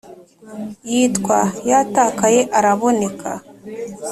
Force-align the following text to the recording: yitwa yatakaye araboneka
yitwa 0.91 1.39
yatakaye 1.69 2.41
araboneka 2.57 3.31